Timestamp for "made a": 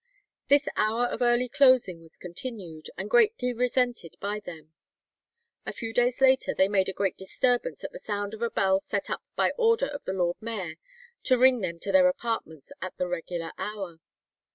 6.67-6.91